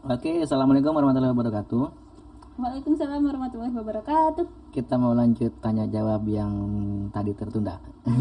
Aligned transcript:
Oke, 0.00 0.32
assalamualaikum 0.40 0.96
warahmatullahi 0.96 1.36
wabarakatuh. 1.36 1.84
Waalaikumsalam 2.56 3.20
warahmatullahi 3.20 3.74
wabarakatuh. 3.76 4.72
Kita 4.72 4.96
mau 4.96 5.12
lanjut 5.12 5.52
tanya 5.60 5.84
jawab 5.92 6.24
yang 6.24 6.52
tadi 7.12 7.36
tertunda. 7.36 7.76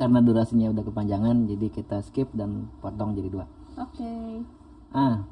Karena 0.00 0.18
durasinya 0.18 0.74
udah 0.74 0.82
kepanjangan, 0.82 1.46
jadi 1.46 1.70
kita 1.70 2.02
skip 2.02 2.26
dan 2.34 2.66
potong 2.82 3.14
jadi 3.14 3.30
dua. 3.30 3.46
Oke. 3.78 4.42
Ah, 4.90 5.22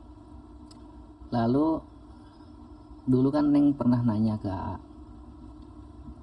lalu 1.34 1.82
dulu 3.10 3.34
kan 3.34 3.50
Neng 3.50 3.74
pernah 3.74 4.06
nanya 4.06 4.38
ke 4.38 4.54
A, 4.54 4.78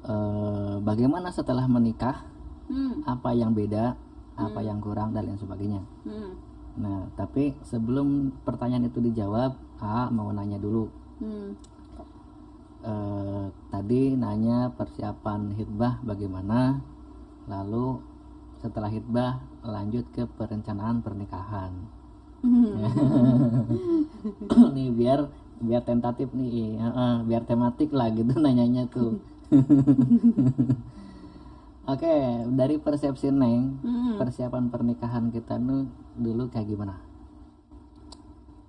eh, 0.08 0.76
bagaimana 0.80 1.36
setelah 1.36 1.68
menikah, 1.68 2.24
Hmm. 2.72 3.04
apa 3.04 3.36
yang 3.36 3.52
beda, 3.52 4.00
apa 4.40 4.64
yang 4.64 4.80
kurang 4.80 5.12
dan 5.12 5.28
lain 5.28 5.36
sebagainya. 5.36 5.84
Hmm. 6.08 6.51
Nah, 6.80 7.12
tapi 7.20 7.52
sebelum 7.68 8.32
pertanyaan 8.48 8.88
itu 8.88 9.04
dijawab, 9.04 9.56
A 9.82 10.08
mau 10.14 10.32
nanya 10.32 10.56
dulu. 10.62 10.88
Hmm. 11.20 11.58
Eh, 12.82 13.46
tadi 13.70 14.18
nanya 14.18 14.74
persiapan 14.74 15.54
hitbah 15.54 16.02
bagaimana, 16.02 16.82
lalu 17.46 18.02
setelah 18.62 18.90
hitbah 18.90 19.42
lanjut 19.62 20.06
ke 20.14 20.26
perencanaan 20.26 21.04
pernikahan. 21.04 21.74
Hmm. 22.42 22.74
nih 24.76 24.90
biar 24.90 25.30
biar 25.62 25.86
tentatif 25.86 26.34
nih, 26.34 26.82
heeh, 26.82 27.14
biar 27.30 27.46
tematik 27.46 27.94
lah 27.94 28.10
gitu 28.10 28.34
nanyanya 28.42 28.90
tuh. 28.90 29.22
Oke, 31.90 32.14
dari 32.54 32.78
persepsi 32.78 33.34
Neng, 33.34 33.82
Hmm. 33.82 34.14
persiapan 34.20 34.70
pernikahan 34.70 35.34
kita 35.34 35.58
nu 35.58 35.90
dulu 36.14 36.46
kayak 36.54 36.68
gimana? 36.70 36.96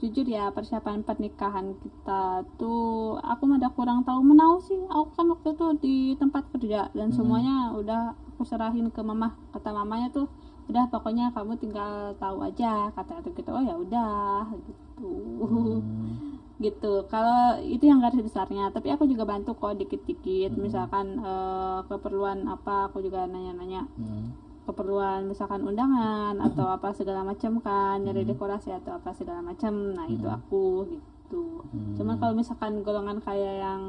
Jujur 0.02 0.26
ya 0.26 0.50
persiapan 0.50 1.06
pernikahan 1.06 1.78
kita 1.78 2.42
tuh 2.58 3.14
aku 3.22 3.42
udah 3.46 3.70
kurang 3.70 4.02
tahu 4.02 4.20
menau 4.26 4.58
sih. 4.58 4.80
Aku 4.90 5.14
kan 5.14 5.30
waktu 5.30 5.48
itu 5.54 5.66
di 5.78 5.96
tempat 6.18 6.42
kerja 6.50 6.90
dan 6.90 7.14
semuanya 7.14 7.70
udah 7.70 8.18
aku 8.34 8.42
serahin 8.42 8.90
ke 8.90 9.00
mama. 9.06 9.38
Kata 9.54 9.70
mamanya 9.70 10.10
tuh 10.10 10.26
udah 10.66 10.84
pokoknya 10.90 11.30
kamu 11.36 11.52
tinggal 11.62 12.14
tahu 12.18 12.38
aja 12.48 12.88
kata 12.94 13.18
itu 13.22 13.28
gitu 13.34 13.50
oh 13.50 13.62
ya 13.62 13.74
udah 13.74 14.46
gitu 14.66 15.10
Hmm, 15.42 16.31
gitu. 16.62 17.04
Kalau 17.10 17.58
itu 17.60 17.90
yang 17.90 17.98
garis 17.98 18.22
besarnya 18.22 18.70
tapi 18.70 18.94
aku 18.94 19.04
juga 19.10 19.26
bantu 19.26 19.58
kok 19.58 19.74
dikit-dikit. 19.76 20.54
Misalkan 20.54 21.18
eh, 21.18 21.78
keperluan 21.90 22.46
apa 22.46 22.88
aku 22.88 23.02
juga 23.02 23.26
nanya-nanya. 23.26 23.84
Hmm, 23.98 24.30
keperluan 24.62 25.26
misalkan 25.26 25.66
undangan 25.66 26.38
atau 26.38 26.70
apa 26.70 26.94
segala 26.94 27.26
macam 27.26 27.58
kan 27.58 27.98
nyari 27.98 28.22
dekorasi 28.22 28.70
atau 28.70 28.94
apa 28.94 29.10
segala 29.10 29.42
macam. 29.42 29.74
Nah 29.98 30.06
itu 30.06 30.30
aku 30.30 30.86
gitu. 30.86 31.66
Cuman 31.98 32.22
kalau 32.22 32.38
misalkan 32.38 32.86
golongan 32.86 33.18
kayak 33.18 33.54
yang 33.58 33.82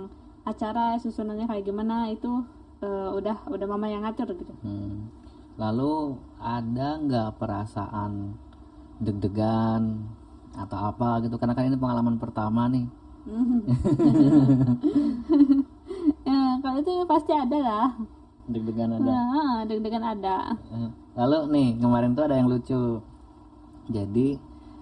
acara 0.43 0.99
susunannya 0.99 1.47
kayak 1.47 1.63
gimana 1.63 2.09
itu 2.09 2.43
eh, 2.81 3.09
udah 3.13 3.47
udah 3.47 3.67
mama 3.69 3.87
yang 3.87 4.03
ngatur 4.03 4.33
gitu. 4.33 4.53
Hmm. 4.65 5.07
Lalu 5.55 6.17
ada 6.41 6.97
nggak 6.97 7.37
perasaan 7.37 8.33
deg-degan 8.97 10.09
atau 10.53 10.77
apa 10.83 11.21
gitu? 11.21 11.35
Karena 11.35 11.53
kan 11.53 11.65
ini 11.65 11.75
pengalaman 11.75 12.17
pertama 12.17 12.67
nih. 12.67 12.85
ya 16.23 16.39
kalau 16.59 16.77
itu 16.77 16.91
pasti 17.05 17.31
ada 17.31 17.55
lah 17.55 17.89
Deg-degan 18.43 18.91
ada. 18.91 19.07
nah, 19.07 19.63
deg-degan 19.63 20.03
ada 20.03 20.51
Eh, 20.67 20.91
Lalu 21.15 21.37
nih 21.49 21.69
kemarin 21.79 22.11
tuh 22.11 22.27
ada 22.27 22.35
yang 22.35 22.51
lucu. 22.51 22.99
Jadi 23.87 24.35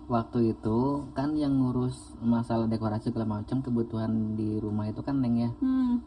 waktu 0.08 0.52
itu 0.52 0.78
kan 1.14 1.38
yang 1.38 1.54
ngurus 1.54 2.18
masalah 2.20 2.66
dekorasi 2.66 3.14
segala 3.14 3.38
macam 3.38 3.62
kebutuhan 3.62 4.34
di 4.34 4.58
rumah 4.58 4.90
itu 4.90 5.00
kan 5.00 5.22
neng 5.22 5.38
ya. 5.38 5.52
hmm. 5.54 6.02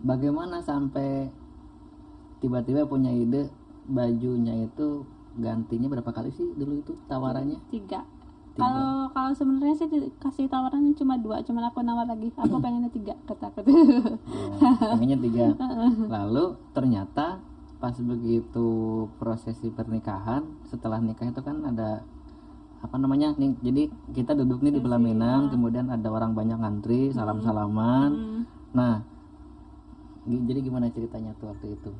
Bagaimana 0.00 0.60
sampai 0.60 1.32
tiba-tiba 2.38 2.84
punya 2.84 3.08
ide 3.08 3.48
bajunya 3.84 4.64
itu 4.64 5.04
gantinya 5.36 5.88
berapa 5.88 6.10
kali 6.10 6.28
sih 6.30 6.52
dulu 6.52 6.76
itu 6.76 6.92
tawarannya? 7.06 7.56
tiga 7.70 8.04
kalau 8.58 9.10
kalau 9.14 9.30
sebenarnya 9.34 9.74
sih 9.78 9.88
dikasih 9.88 10.46
tawarannya 10.50 10.94
cuma 10.98 11.14
dua 11.18 11.42
cuman 11.42 11.70
aku 11.70 11.82
nawar 11.86 12.06
lagi. 12.06 12.32
Aku 12.34 12.58
pengennya 12.58 12.90
tiga 12.90 13.14
kata 13.28 13.50
aku. 13.50 13.60
Oh, 13.66 14.16
pengennya 14.96 15.18
tiga. 15.22 15.44
Lalu 16.18 16.58
ternyata 16.74 17.38
pas 17.80 17.96
begitu 17.96 18.68
prosesi 19.16 19.72
pernikahan 19.72 20.44
setelah 20.68 21.00
nikah 21.00 21.32
itu 21.32 21.40
kan 21.40 21.64
ada 21.64 22.04
apa 22.80 22.96
namanya 22.96 23.32
nih 23.36 23.56
jadi 23.60 23.82
kita 24.12 24.32
duduk 24.36 24.60
nih 24.60 24.76
di 24.76 24.80
pelaminan 24.84 25.48
kemudian 25.48 25.88
ada 25.88 26.08
orang 26.12 26.32
banyak 26.32 26.60
ngantri 26.60 27.12
salam 27.12 27.40
salaman 27.40 28.10
Hmm, 28.12 28.42
nah 28.72 28.94
jadi 30.24 30.60
gimana 30.60 30.92
ceritanya 30.92 31.32
tuh 31.40 31.52
waktu 31.52 31.76
itu 31.76 31.92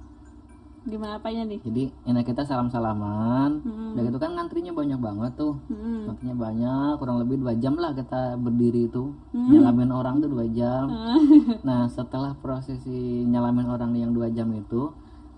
gimana 0.80 1.20
apanya 1.20 1.44
nih 1.44 1.60
jadi 1.60 1.92
enak 2.08 2.24
kita 2.24 2.40
salam 2.42 2.72
salaman 2.72 3.60
Hmm. 3.60 3.92
udah 3.92 4.02
gitu 4.08 4.16
kan 4.16 4.32
ngantrinya 4.32 4.72
banyak 4.72 4.96
banget 4.96 5.32
tuh 5.36 5.54
Hmm. 5.68 6.08
Ngantrinya 6.08 6.36
banyak 6.36 6.90
kurang 6.96 7.20
lebih 7.20 7.36
dua 7.36 7.52
jam 7.54 7.76
lah 7.76 7.92
kita 7.92 8.40
berdiri 8.40 8.88
itu 8.88 9.12
nyalamin 9.34 9.92
orang 9.92 10.24
tuh 10.24 10.30
dua 10.32 10.48
jam 10.48 10.88
Nah, 11.68 11.84
setelah 11.86 12.32
prosesi 12.34 13.22
nyalamin 13.24 13.68
orang 13.68 13.92
yang 13.92 14.10
dua 14.10 14.32
jam 14.32 14.48
itu, 14.50 14.88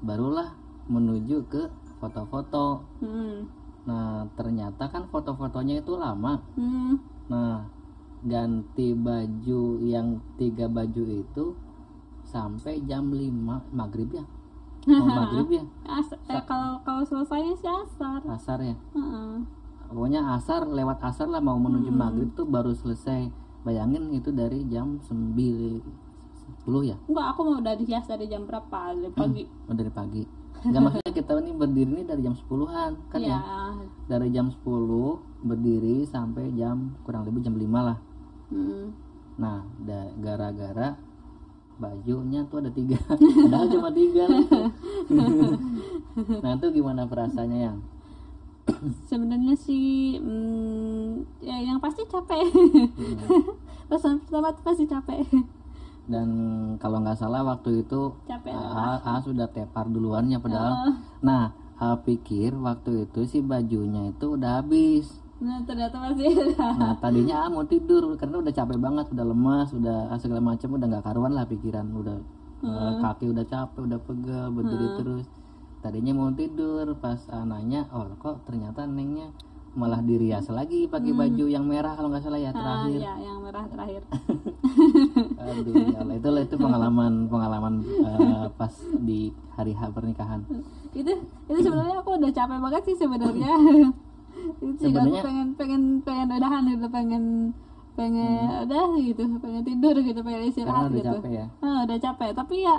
barulah 0.01 0.55
menuju 0.87 1.47
ke 1.47 1.67
foto-foto. 1.99 2.83
Hmm. 3.03 3.47
Nah, 3.87 4.27
ternyata 4.35 4.87
kan 4.87 5.11
foto-fotonya 5.11 5.83
itu 5.83 5.99
lama. 5.99 6.39
Hmm. 6.55 6.99
Nah, 7.27 7.67
ganti 8.23 8.95
baju 8.95 9.63
yang 9.83 10.23
tiga 10.37 10.71
baju 10.71 11.03
itu 11.03 11.45
sampai 12.23 12.83
jam 12.87 13.11
5 13.11 13.67
maghrib 13.75 14.11
ya. 14.15 14.23
Mau 14.83 15.07
maghrib 15.23 15.49
ya, 15.49 15.65
As- 15.87 16.19
eh, 16.27 16.43
kalau 16.43 16.83
kalau 16.83 17.03
selesai 17.07 17.55
sih 17.55 17.71
asar 17.71 18.21
asar 18.27 18.59
ya. 18.59 18.75
Heeh. 18.95 19.33
Pokoknya 19.93 20.25
asar 20.35 20.65
lewat 20.65 21.05
asar 21.05 21.29
lah 21.29 21.39
mau 21.39 21.61
menuju 21.61 21.93
maghrib 21.93 22.33
tuh 22.33 22.49
baru 22.49 22.73
selesai. 22.73 23.29
Bayangin 23.63 24.11
itu 24.11 24.35
dari 24.35 24.67
jam 24.67 24.99
9 25.07 25.39
10 26.67 26.83
ya. 26.83 26.97
enggak 27.07 27.27
aku 27.31 27.41
mau 27.47 27.57
udah 27.59 27.75
dihias 27.79 28.07
dari 28.07 28.27
jam 28.27 28.43
berapa 28.43 28.95
dari 28.95 29.11
pagi 29.15 29.45
Oh, 29.71 29.75
dari 29.75 29.91
pagi. 29.91 30.23
Nggak 30.67 30.83
maksudnya 30.83 31.13
kita 31.15 31.31
ini 31.39 31.53
berdiri 31.55 31.91
ini 31.91 32.03
dari 32.03 32.23
jam 32.23 32.35
10-an 32.35 32.93
kan 33.11 33.19
ya 33.23 33.39
ya. 33.39 33.39
Dari 34.07 34.29
jam 34.31 34.51
10 34.51 34.67
berdiri 35.43 36.07
sampai 36.07 36.51
jam 36.55 36.95
kurang 37.03 37.23
lebih 37.27 37.43
jam 37.43 37.55
5 37.55 37.67
lah. 37.71 37.99
Hmm. 38.51 38.91
Nah, 39.39 39.65
gara-gara 40.19 40.95
bajunya 41.81 42.45
tuh 42.49 42.61
ada 42.61 42.71
tiga, 42.73 42.99
padahal 43.09 43.67
cuma 43.73 43.91
tiga. 43.95 44.27
nah 46.45 46.51
itu 46.57 46.67
gimana 46.75 47.09
perasaannya 47.09 47.61
yang? 47.61 47.79
sebenarnya 49.11 49.55
sih 49.59 50.17
hmm, 50.19 51.43
ya 51.43 51.59
yang 51.61 51.83
pasti 51.83 52.07
capek 52.07 52.47
pesan 53.91 54.23
pertama 54.25 54.55
pasti 54.63 54.85
capek 54.87 55.27
Dan 56.03 56.29
kalau 56.83 56.99
nggak 56.99 57.15
salah 57.15 57.47
waktu 57.47 57.87
itu 57.87 58.11
capek 58.27 58.51
A, 58.51 58.99
A 59.03 59.23
sudah 59.23 59.47
tepar 59.47 59.87
duluan 59.87 60.27
ya 60.27 60.43
padahal. 60.43 60.99
Nah, 61.23 61.55
A 61.79 61.95
pikir 62.03 62.59
waktu 62.59 63.07
itu 63.07 63.23
si 63.23 63.39
bajunya 63.39 64.11
itu 64.11 64.35
udah 64.35 64.61
habis. 64.61 65.23
Nah 65.43 65.59
ternyata 65.63 65.97
masih 65.99 66.55
Nah 66.55 66.95
tadinya 66.97 67.37
A 67.43 67.47
mau 67.49 67.67
tidur 67.67 68.15
karena 68.15 68.39
udah 68.39 68.53
capek 68.53 68.79
banget, 68.79 69.07
udah 69.11 69.27
lemas, 69.27 69.69
udah 69.71 70.15
segala 70.17 70.39
macam 70.41 70.69
udah 70.73 70.87
nggak 70.89 71.03
karuan 71.03 71.33
lah 71.33 71.45
pikiran, 71.45 71.87
udah 71.91 72.17
eh, 72.63 72.93
kaki 73.01 73.27
udah 73.27 73.43
capek, 73.43 73.81
udah 73.83 73.99
pegel, 74.01 74.47
berdiri 74.49 74.89
terus. 74.97 75.27
Tadinya 75.83 76.15
mau 76.15 76.31
tidur, 76.31 76.95
pas 76.95 77.19
A 77.29 77.43
nanya, 77.43 77.91
oh 77.91 78.07
kok 78.17 78.47
ternyata 78.47 78.87
nengnya 78.87 79.35
malah 79.73 79.99
dirias 79.99 80.47
lagi 80.47 80.85
pakai 80.85 81.11
baju 81.11 81.49
yang 81.49 81.65
merah 81.65 81.97
kalau 81.97 82.13
nggak 82.13 82.21
salah 82.21 82.37
ya 82.37 82.53
Ah, 82.53 82.55
terakhir. 82.55 83.01
ya 83.01 83.15
yang 83.19 83.41
merah 83.41 83.65
terakhir 83.65 84.03
Aduh, 85.41 85.75
ya 85.89 85.97
Allah 85.97 86.15
itu 86.15 86.29
itu 86.45 86.57
pengalaman 86.57 87.13
pengalaman 87.27 87.75
eh, 87.81 88.47
pas 88.53 88.69
di 89.01 89.33
hari 89.51 89.73
H 89.73 89.89
pernikahan. 89.91 90.45
itu 90.93 91.09
itu 91.49 91.59
sebenarnya 91.59 92.05
aku 92.05 92.21
udah 92.21 92.31
capek 92.31 92.59
banget 92.61 92.83
sih 92.85 92.97
sebenarnya 93.01 93.53
itu 94.63 94.79
aku 94.79 94.83
Sebenarnya- 94.85 95.23
pengen 95.23 95.49
pengen 95.53 95.83
pengen 96.01 96.27
udahan 96.31 96.63
gitu 96.65 96.87
pengen 96.89 97.25
pengen 97.93 98.47
udah 98.65 98.83
gitu 98.97 99.23
pengen 99.37 99.63
tidur 99.63 99.95
gitu 99.97 100.21
pengen 100.21 100.41
Karena 100.41 100.49
istirahat 100.49 100.83
udah 100.87 100.97
gitu. 100.97 101.11
capek 101.13 101.33
ya. 101.35 101.47
Ah, 101.59 101.79
udah 101.83 101.99
capek. 101.99 102.31
Tapi 102.33 102.55
ya 102.61 102.77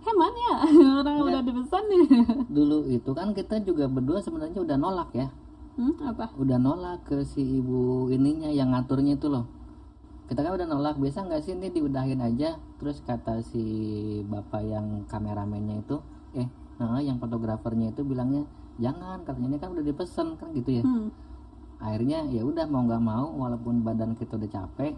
hemat 0.00 0.34
ya. 0.34 0.54
Orang 0.98 1.16
udah 1.22 1.42
dipesan 1.42 1.82
nih 1.86 2.02
Dulu 2.56 2.78
itu 2.88 3.10
kan 3.12 3.28
kita 3.32 3.60
juga 3.60 3.86
berdua 3.86 4.18
sebenarnya 4.18 4.58
udah 4.58 4.76
nolak 4.76 5.10
ya. 5.12 5.28
hmm, 5.76 5.94
apa? 6.02 6.34
Udah 6.34 6.58
nolak 6.58 7.04
ke 7.04 7.22
si 7.22 7.38
ibu 7.56 8.08
ininya 8.08 8.48
yang 8.48 8.72
ngaturnya 8.72 9.14
itu 9.14 9.28
loh. 9.28 9.46
Kita 10.26 10.42
kan 10.42 10.52
udah 10.52 10.66
nolak 10.66 10.98
biasa 10.98 11.22
nggak 11.22 11.40
sih 11.40 11.54
ini 11.54 11.70
diudahin 11.70 12.18
aja? 12.18 12.58
Terus 12.76 12.98
kata 13.00 13.40
si 13.40 13.62
bapak 14.24 14.60
yang 14.60 14.86
kameramennya 15.06 15.80
itu 15.80 16.02
eh 16.30 16.48
nah 16.76 16.98
yang 16.98 17.18
fotografernya 17.18 17.90
itu 17.90 18.02
bilangnya 18.02 18.42
jangan 18.78 19.26
katanya 19.26 19.48
ini 19.54 19.58
kan 19.58 19.68
udah 19.74 19.84
dipesan 19.84 20.28
kan 20.38 20.48
gitu 20.54 20.80
ya 20.80 20.82
hmm. 20.86 21.10
akhirnya 21.82 22.24
ya 22.30 22.46
udah 22.46 22.64
mau 22.70 22.86
nggak 22.86 23.02
mau 23.02 23.26
walaupun 23.34 23.82
badan 23.82 24.14
kita 24.14 24.38
udah 24.38 24.50
capek 24.50 24.94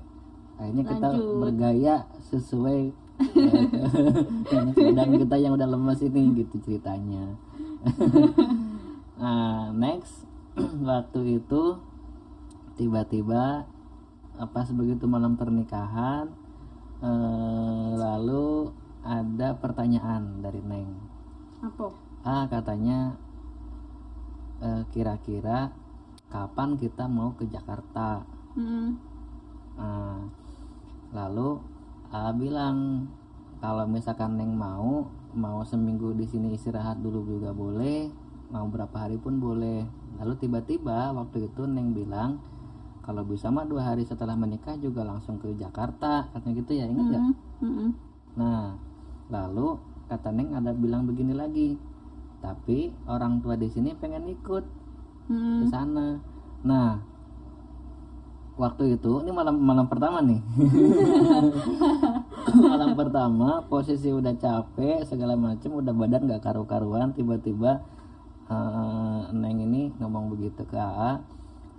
akhirnya 0.60 0.84
kita 0.84 1.08
Lanjut. 1.08 1.36
bergaya 1.40 1.94
sesuai 2.28 2.80
eh, 4.52 4.72
badan 4.92 5.10
kita 5.16 5.36
yang 5.40 5.52
udah 5.56 5.68
lemas 5.68 6.00
ini 6.04 6.44
gitu 6.44 6.60
ceritanya 6.60 7.36
nah 9.20 9.72
next 9.72 10.28
waktu 10.84 11.40
itu 11.40 11.80
tiba-tiba 12.76 13.64
apa 14.40 14.60
sebegitu 14.64 15.08
malam 15.08 15.40
pernikahan 15.40 16.28
eh, 17.00 17.90
lalu 17.96 18.72
ada 19.00 19.56
pertanyaan 19.56 20.44
dari 20.44 20.60
Neng 20.60 20.92
apa 21.64 21.92
ah 22.24 22.44
katanya 22.52 23.16
eh, 24.60 24.82
kira-kira 24.94 25.72
kapan 26.30 26.78
kita 26.78 27.10
mau 27.10 27.34
ke 27.34 27.44
Jakarta 27.50 28.40
Mm, 28.50 28.98
Nah, 29.78 30.26
lalu 31.14 31.62
A 32.10 32.34
bilang 32.34 33.06
kalau 33.62 33.86
misalkan 33.86 34.34
Neng 34.34 34.58
mau 34.58 35.06
mau 35.30 35.62
seminggu 35.62 36.10
di 36.18 36.26
sini 36.26 36.58
istirahat 36.58 36.98
dulu 36.98 37.22
juga 37.22 37.54
boleh 37.54 38.10
mau 38.50 38.66
berapa 38.66 39.06
hari 39.06 39.22
pun 39.22 39.38
boleh 39.38 39.86
lalu 40.18 40.34
tiba-tiba 40.42 41.14
waktu 41.14 41.46
itu 41.46 41.62
Neng 41.70 41.94
bilang 41.94 42.42
kalau 43.06 43.22
bisa 43.22 43.48
mah 43.54 43.64
dua 43.64 43.94
hari 43.94 44.02
setelah 44.02 44.34
menikah 44.34 44.74
juga 44.82 45.06
langsung 45.06 45.38
ke 45.38 45.54
Jakarta 45.54 46.26
katanya 46.34 46.54
gitu 46.58 46.72
ya 46.74 46.84
ingat 46.90 47.06
nggak 47.06 47.22
mm, 47.22 47.34
mm, 47.62 47.70
mm. 47.70 47.90
Nah, 48.38 48.74
lalu 49.30 49.78
kata 50.10 50.34
Neng 50.34 50.54
ada 50.54 50.74
bilang 50.74 51.06
begini 51.06 51.34
lagi. 51.34 51.78
Tapi 52.40 52.88
orang 53.04 53.44
tua 53.44 53.54
di 53.54 53.68
sini 53.68 53.92
pengen 53.94 54.28
ikut 54.28 54.64
ke 54.64 54.78
Mm, 55.30 55.70
sana. 55.70 56.18
Nah, 56.66 56.98
waktu 58.58 58.98
itu 58.98 59.22
ini 59.22 59.30
malam 59.30 59.62
malam 59.62 59.86
pertama 59.86 60.18
nih. 60.18 60.42
malam 62.66 62.98
pertama 62.98 63.62
posisi 63.70 64.10
udah 64.10 64.34
capek 64.34 65.06
segala 65.06 65.38
macem 65.38 65.70
udah 65.70 65.94
badan 65.94 66.26
nggak 66.26 66.42
karu-karuan 66.42 67.14
tiba-tiba 67.14 67.78
eh, 68.50 69.20
Neng 69.30 69.62
ini 69.62 69.94
ngomong 70.02 70.34
begitu 70.34 70.66
ke 70.66 70.74
AA 70.74 71.22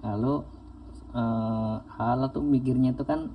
lalu 0.02 0.48
eh 1.12 1.76
AA 2.00 2.26
tuh 2.32 2.40
mikirnya 2.40 2.96
itu 2.96 3.04
kan 3.04 3.28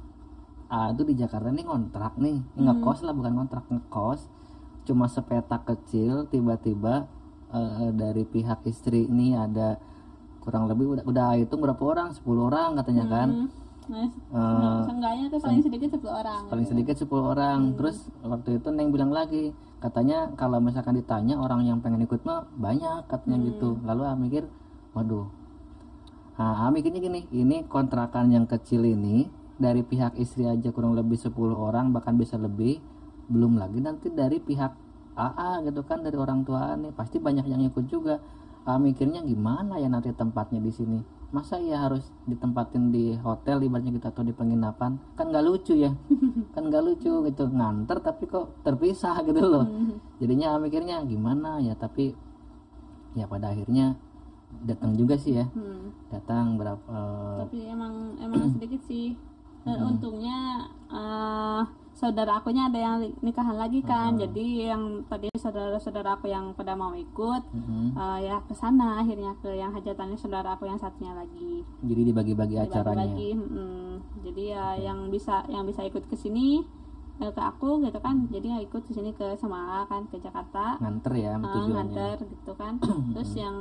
A 0.67 0.90
itu 0.90 1.06
di 1.06 1.14
Jakarta 1.14 1.55
nih 1.55 1.62
kontrak 1.62 2.19
nih. 2.19 2.43
Ngekos 2.58 3.06
lah 3.06 3.14
bukan 3.14 3.38
kontrak 3.38 3.70
ngekos. 3.70 4.26
Cuma 4.82 5.06
sepetak 5.06 5.62
kecil 5.62 6.26
tiba-tiba 6.26 7.06
eh, 7.56 7.91
dari 7.93 8.23
pihak 8.23 8.61
istri 8.64 9.05
ini 9.05 9.32
ada 9.32 9.81
kurang 10.38 10.69
lebih 10.69 10.94
udah 10.94 11.05
udah 11.05 11.29
hitung 11.35 11.58
berapa 11.58 11.81
orang? 11.81 12.14
10 12.14 12.23
orang 12.38 12.79
katanya 12.79 13.05
kan? 13.08 13.29
Nah, 13.31 13.49
Eh, 13.87 14.79
seenggaknya 14.82 15.31
tuh 15.31 15.38
paling 15.38 15.62
sedikit 15.62 15.94
10 15.94 16.11
orang. 16.11 16.43
paling 16.50 16.67
sedikit 16.67 16.97
10 16.99 17.23
orang. 17.23 17.61
Terus 17.79 17.97
waktu 18.19 18.58
itu 18.58 18.69
Neng 18.75 18.91
bilang 18.91 19.14
lagi 19.14 19.55
katanya 19.79 20.35
kalau 20.35 20.58
misalkan 20.58 20.99
ditanya 20.99 21.38
orang 21.38 21.62
yang 21.62 21.79
pengen 21.79 22.03
ikut 22.03 22.19
mah 22.26 22.50
banyak 22.58 23.06
katanya 23.06 23.38
gitu. 23.47 23.79
Lalu 23.87 24.03
Ah 24.03 24.19
mikir 24.19 24.43
waduh. 24.91 25.31
Ah 26.35 26.67
Ah 26.67 26.70
mikirnya 26.75 26.99
gini 26.99 27.31
ini 27.31 27.62
kontrakan 27.64 28.35
yang 28.35 28.50
kecil 28.50 28.82
ini 28.82 29.31
dari 29.55 29.87
pihak 29.87 30.19
istri 30.19 30.44
aja 30.44 30.75
kurang 30.75 30.99
lebih 30.99 31.14
10 31.14 31.31
orang 31.55 31.94
bahkan 31.94 32.19
bisa 32.19 32.35
lebih 32.37 32.82
belum 33.31 33.55
lagi 33.55 33.79
nanti 33.79 34.11
dari 34.11 34.43
pihak 34.43 34.75
AA 35.16 35.64
gitu 35.64 35.80
kan 35.82 36.04
dari 36.04 36.14
orang 36.20 36.44
tua 36.44 36.76
nih. 36.76 36.92
Pasti 36.92 37.16
banyak 37.16 37.48
yang 37.48 37.64
ikut 37.64 37.88
juga. 37.88 38.20
Ah 38.66 38.76
mikirnya 38.76 39.22
gimana 39.24 39.80
ya 39.80 39.88
nanti 39.88 40.12
tempatnya 40.12 40.60
di 40.60 40.68
sini? 40.68 40.98
Masa 41.32 41.58
ya 41.58 41.88
harus 41.88 42.06
ditempatin 42.28 42.92
di 42.94 43.16
hotel 43.18 43.64
ibaratnya 43.64 43.96
kita 43.96 44.12
atau 44.12 44.22
di 44.22 44.36
penginapan? 44.36 45.00
Kan 45.16 45.32
nggak 45.32 45.44
lucu 45.46 45.74
ya. 45.74 45.90
Kan 46.54 46.68
nggak 46.68 46.82
lucu 46.84 47.10
gitu. 47.26 47.44
Nganter 47.48 47.98
tapi 48.04 48.28
kok 48.28 48.60
terpisah 48.60 49.16
gitu 49.24 49.40
loh. 49.40 49.64
Jadinya 50.20 50.60
mikirnya 50.60 51.02
gimana 51.08 51.58
ya 51.64 51.72
tapi 51.74 52.12
ya 53.16 53.24
pada 53.24 53.56
akhirnya 53.56 53.96
datang 54.66 54.92
juga 54.94 55.16
sih 55.16 55.40
ya. 55.40 55.46
Hmm. 55.48 55.90
datang 56.12 56.56
berapa 56.60 56.92
eh, 56.92 57.38
Tapi 57.48 57.58
emang 57.66 57.94
emang 58.20 58.42
sedikit 58.58 58.82
sih. 58.84 59.16
Dan 59.66 59.82
untungnya 59.82 60.69
eh, 60.90 61.62
saudara 61.96 62.37
akunya 62.37 62.69
ada 62.69 62.76
yang 62.76 62.96
nikahan 63.25 63.56
lagi 63.56 63.81
kan. 63.81 64.20
Jadi 64.20 64.69
yang 64.69 65.08
tadi 65.08 65.32
saudara-saudara 65.32 66.20
aku 66.20 66.28
yang 66.28 66.52
pada 66.52 66.76
mau 66.76 66.93
ikut 66.93 67.43
mhm. 67.56 67.96
eh, 67.96 68.19
ya 68.28 68.37
ke 68.44 68.52
sana 68.52 69.00
akhirnya 69.00 69.32
ke 69.40 69.56
yang 69.56 69.72
hajatannya 69.72 70.20
saudara 70.20 70.60
aku 70.60 70.69
yang 70.69 70.76
satunya 70.76 71.16
lagi. 71.16 71.64
jadi 71.81 72.12
dibagi-bagi 72.12 72.56
acaranya 72.60 73.08
Dibagi-bagi, 73.08 73.31
mm-mm. 73.40 73.88
Jadi 74.28 74.43
ya 74.52 74.76
yang 74.76 75.08
bisa 75.08 75.40
yang 75.48 75.64
bisa 75.64 75.81
ikut 75.88 76.04
ke 76.04 76.16
sini 76.20 76.60
eh, 77.16 77.32
ke 77.32 77.40
aku 77.40 77.81
gitu 77.81 77.96
kan. 78.04 78.28
Jadi 78.28 78.46
ya 78.52 78.58
ikut 78.60 78.84
ke 78.84 78.93
sini 78.93 79.16
ke 79.16 79.32
Semarang 79.40 79.88
kan 79.88 80.04
ke 80.12 80.20
Jakarta. 80.20 80.76
nganter 80.76 81.12
ya 81.16 81.32
Ah, 81.40 81.48
tujuannya 81.48 81.75
nganter 81.81 82.16
gitu 82.28 82.52
kan 82.60 82.76
terus 83.16 83.32
yang 83.40 83.56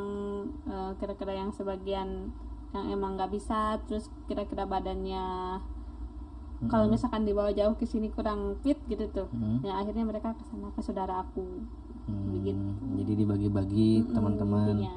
eh, 0.67 0.91
kira-kira 0.99 1.39
yang 1.39 1.55
sebagian 1.55 2.35
yang 2.75 2.85
emang 2.91 3.15
nggak 3.15 3.31
bisa 3.31 3.79
terus 3.87 4.11
kira-kira 4.27 4.67
badannya 4.67 5.23
kalau 6.65 6.87
misalkan 6.87 7.23
dibawa 7.23 7.51
jauh 7.51 7.73
ke 7.73 7.83
sini 7.83 8.07
kurang 8.09 8.55
fit 8.59 8.79
gitu 8.85 9.05
tuh 9.09 9.27
Mhm. 9.29 9.61
ya 9.61 9.75
akhirnya 9.75 10.03
mereka 10.03 10.31
ke 10.31 10.43
sana 10.43 10.67
ke 10.69 10.79
saudara 10.79 11.21
aku 11.21 11.43
Hmm, 12.05 12.31
begitu. 12.31 12.61
jadi 12.95 13.11
dibagi-bagi 13.17 13.89
teman-teman 14.07 14.77
intinya. 14.77 14.93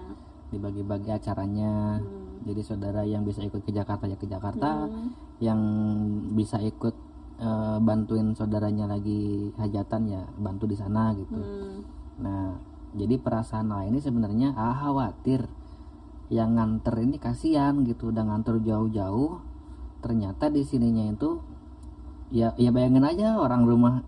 dibagi-bagi 0.48 1.10
acaranya 1.10 1.98
Hmm. 1.98 2.44
jadi 2.44 2.60
saudara 2.62 3.02
yang 3.02 3.22
bisa 3.22 3.40
ikut 3.40 3.60
ke 3.60 3.70
Jakarta 3.70 4.04
ya 4.04 4.14
ke 4.14 4.24
Jakarta 4.24 4.86
Hmm. 4.86 5.10
yang 5.38 5.60
bisa 6.32 6.58
ikut 6.58 6.94
eh, 7.38 7.78
bantuin 7.78 8.34
saudaranya 8.34 8.86
lagi 8.88 9.54
hajatan 9.54 10.02
ya 10.06 10.26
bantu 10.36 10.66
di 10.66 10.74
sana 10.74 11.14
gitu 11.14 11.38
Hmm. 11.38 11.86
nah 12.18 12.58
jadi 12.90 13.14
perasaan 13.16 13.68
lain 13.68 13.94
ini 13.94 14.00
sebenarnya 14.00 14.48
ah 14.52 14.74
khawatir 14.74 15.46
yang 16.28 16.54
nganter 16.54 16.98
ini 16.98 17.16
kasihan 17.16 17.78
gitu 17.82 18.10
udah 18.10 18.20
nganter 18.22 18.58
jauh-jauh 18.58 19.38
ternyata 19.98 20.46
di 20.46 20.60
sininya 20.60 21.06
itu 21.06 21.38
ya 22.28 22.52
ya 22.60 22.70
bayangin 22.72 23.04
aja 23.04 23.40
orang 23.40 23.64
rumah 23.64 24.04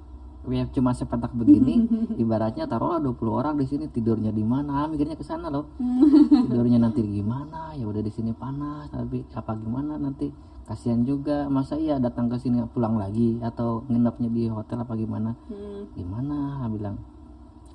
ya 0.49 0.64
cuma 0.72 0.96
sepetak 0.96 1.37
begini 1.37 1.84
ibaratnya 2.22 2.64
taruhlah 2.64 3.00
20 3.02 3.20
orang 3.28 3.55
di 3.61 3.69
sini 3.69 3.84
tidurnya 3.93 4.32
di 4.32 4.40
mana? 4.40 4.84
Ah, 4.84 4.87
mikirnya 4.88 5.12
ke 5.12 5.25
sana 5.25 5.52
loh. 5.52 5.69
Tidurnya 6.49 6.81
nanti 6.81 7.05
gimana? 7.05 7.76
Ya 7.76 7.84
udah 7.84 8.00
di 8.00 8.08
sini 8.08 8.32
panas 8.32 8.88
tapi 8.88 9.20
apa 9.37 9.52
gimana 9.61 10.00
nanti? 10.00 10.32
Kasihan 10.64 11.02
juga 11.02 11.50
masa 11.50 11.75
iya 11.76 11.98
datang 11.98 12.31
ke 12.31 12.39
sini 12.39 12.62
pulang 12.70 12.96
lagi? 12.96 13.36
Atau 13.43 13.84
nginepnya 13.91 14.31
di 14.31 14.44
hotel 14.48 14.81
apa 14.81 14.94
gimana? 14.96 15.36
Hmm. 15.50 15.91
gimana? 15.98 16.65
Bilang. 16.70 16.96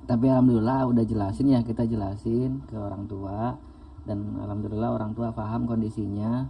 Tapi 0.06 0.26
alhamdulillah 0.30 0.86
udah 0.90 1.04
jelasin 1.04 1.52
ya 1.52 1.60
kita 1.62 1.84
jelasin 1.86 2.66
ke 2.66 2.74
orang 2.74 3.04
tua. 3.06 3.54
Dan 4.06 4.38
alhamdulillah 4.42 4.90
orang 4.96 5.12
tua 5.14 5.34
paham 5.34 5.66
kondisinya 5.66 6.46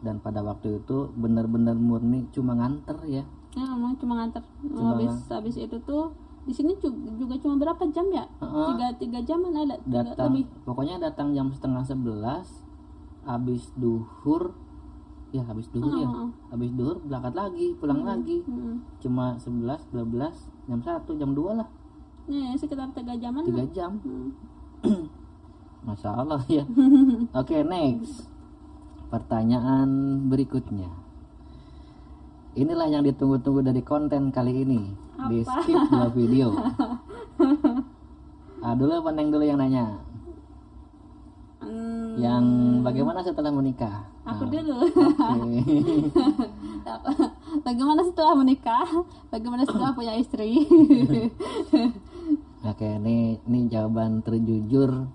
dan 0.00 0.20
pada 0.20 0.40
waktu 0.40 0.78
itu 0.78 1.10
benar-benar 1.16 1.74
murni 1.74 2.28
cuma 2.30 2.54
nganter 2.54 2.98
ya. 3.04 3.24
Ya 3.56 3.64
emang 3.64 3.96
cuma 3.96 4.20
nganter. 4.20 4.44
Cuma 4.60 4.92
habis 4.92 5.14
habis 5.26 5.56
itu 5.56 5.76
tuh 5.82 6.12
di 6.46 6.54
sini 6.54 6.78
ju- 6.78 6.94
juga 7.16 7.34
cuma 7.40 7.58
berapa 7.58 7.82
jam 7.90 8.06
ya? 8.12 8.22
Heeh. 8.38 8.66
tiga 8.70 8.86
tiga 9.00 9.20
jaman 9.24 9.50
ada 9.50 9.74
tiga 9.82 10.06
datang 10.06 10.30
lebih. 10.30 10.44
pokoknya 10.62 10.96
datang 11.00 11.34
jam 11.34 11.50
setengah 11.50 11.82
sebelas 11.82 12.46
habis 13.26 13.66
duhur 13.74 14.54
ya 15.34 15.42
habis 15.42 15.66
duhur 15.72 15.90
ya. 15.90 16.06
Heeh. 16.06 16.28
habis 16.52 16.70
duhur 16.70 17.02
berangkat 17.02 17.34
lagi 17.34 17.66
pulang 17.80 18.04
lagi. 18.04 18.44
Hmm. 18.46 18.78
cuma 19.00 19.34
11 19.40 19.90
12 19.90 20.70
jam 20.70 20.78
1 20.78 21.18
jam 21.18 21.30
2 21.34 21.58
lah. 21.58 21.68
Ya 22.28 22.54
sekitar 22.54 22.92
tiga 22.94 23.16
jaman 23.16 23.42
tiga 23.42 23.64
jam. 23.72 23.98
Hmm. 24.04 24.30
Masya 25.86 26.10
Allah 26.14 26.42
ya. 26.46 26.62
Oke 27.40 27.64
next 27.64 28.35
pertanyaan 29.08 29.88
berikutnya. 30.26 30.90
Inilah 32.56 32.88
yang 32.88 33.04
ditunggu-tunggu 33.04 33.60
dari 33.60 33.84
konten 33.84 34.32
kali 34.32 34.64
ini. 34.64 34.80
Di 35.28 35.44
Apa? 35.44 35.52
skip 35.62 35.80
dua 35.90 36.08
video. 36.10 36.48
Ah 38.56 38.74
dulu 38.74 38.98
apa 38.98 39.14
Neng 39.14 39.30
dulu 39.30 39.44
yang 39.46 39.60
nanya. 39.62 39.94
Hmm, 41.62 42.18
yang 42.18 42.44
bagaimana 42.82 43.22
setelah 43.22 43.52
menikah? 43.54 44.10
Aku 44.26 44.42
Nah, 44.42 44.58
dulu. 44.58 44.76
oke. 44.82 45.60
bagaimana 47.68 48.00
setelah 48.02 48.34
menikah? 48.34 48.82
Bagaimana 49.30 49.62
setelah 49.62 49.94
punya 49.94 50.18
istri? 50.18 50.66
Oke, 52.66 52.88
ini 52.98 53.38
ini 53.46 53.70
jawaban 53.70 54.26
terjujur 54.26 55.06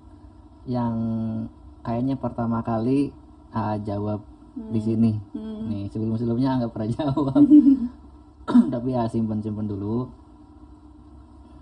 yang 0.64 0.96
kayaknya 1.84 2.16
pertama 2.16 2.64
kali 2.64 3.12
AA 3.52 3.76
jawab 3.82 4.24
di 4.52 4.80
sini. 4.80 5.12
Hmm. 5.32 5.68
Nih, 5.68 5.88
sebelum-sebelumnya 5.88 6.60
nggak 6.60 6.72
pernah 6.72 6.90
jawab. 6.92 7.44
Tapi 8.74 8.88
ya 8.90 9.06
simpan-simpan 9.06 9.66
dulu. 9.66 10.08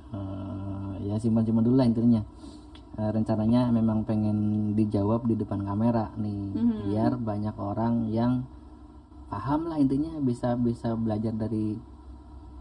Eh, 0.09 0.93
ya 1.03 1.15
simpan-simpan 1.15 1.61
dulu 1.61 1.75
lah 1.75 1.85
intinya. 1.85 2.21
eh, 2.91 3.11
rencananya 3.15 3.71
memang 3.71 4.03
pengen 4.03 4.37
dijawab 4.75 5.23
di 5.23 5.31
depan 5.33 5.63
kamera 5.63 6.11
nih 6.19 6.51
Mhm. 6.51 6.77
biar 6.83 7.11
banyak 7.15 7.55
orang 7.55 8.11
yang 8.11 8.43
paham 9.25 9.71
lah 9.71 9.79
intinya 9.79 10.19
bisa 10.19 10.59
bisa 10.59 10.99
belajar 10.99 11.31
dari 11.31 11.79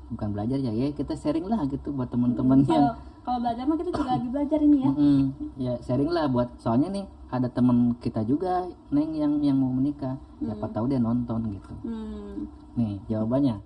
bukan 0.06 0.28
belajar 0.30 0.62
ya 0.62 0.70
ya 0.70 0.94
kita 0.94 1.18
sharing 1.18 1.42
lah 1.42 1.66
gitu 1.66 1.90
buat 1.90 2.06
teman-teman 2.06 2.62
yang 2.62 2.94
kalau 3.20 3.42
belajar 3.42 3.66
mah 3.66 3.76
kita 3.76 3.90
juga 3.90 4.10
lagi 4.14 4.28
belajar 4.30 4.58
ini 4.62 4.78
ya 4.78 4.90
Mm-mm. 4.90 5.20
ya 5.58 5.72
sharing 5.80 6.06
lah 6.06 6.30
buat 6.30 6.54
soalnya 6.56 6.88
nih 6.92 7.06
ada 7.28 7.48
teman 7.52 7.92
kita 8.00 8.24
juga 8.24 8.64
neng 8.88 9.12
yang 9.12 9.40
yang 9.44 9.56
mau 9.60 9.72
menikah. 9.72 10.16
Siapa 10.40 10.70
tahu 10.72 10.88
dia 10.88 11.00
nonton 11.02 11.52
gitu. 11.52 11.72
Hmm. 11.84 12.48
nih 12.78 13.02
jawabannya 13.10 13.58